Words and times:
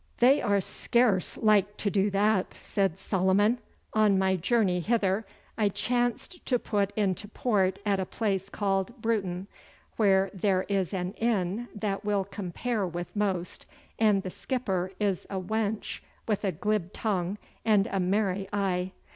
'They 0.17 0.41
are 0.41 0.59
scarce 0.59 1.37
like 1.37 1.77
to 1.77 1.91
do 1.91 2.09
that,' 2.09 2.57
said 2.63 2.97
Solomon. 2.97 3.59
'On 3.93 4.17
my 4.17 4.35
journey 4.35 4.79
hither 4.79 5.27
I 5.59 5.69
chanced 5.69 6.43
to 6.47 6.57
put 6.57 6.91
into 6.95 7.27
port 7.27 7.77
at 7.85 7.99
a 7.99 8.05
place 8.07 8.49
called 8.49 8.99
Bruton, 8.99 9.45
where 9.97 10.31
there 10.33 10.63
is 10.67 10.91
an 10.91 11.13
inn 11.17 11.67
that 11.75 12.03
will 12.03 12.23
compare 12.23 12.87
with 12.87 13.15
most, 13.15 13.67
and 13.99 14.23
the 14.23 14.31
skipper 14.31 14.91
is 14.99 15.27
a 15.29 15.39
wench 15.39 15.99
with 16.27 16.43
a 16.43 16.51
glib 16.51 16.91
tongue 16.93 17.37
and 17.63 17.85
a 17.91 17.99
merry 17.99 18.49
eye. 18.51 18.93